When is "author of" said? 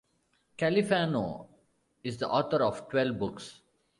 2.27-2.89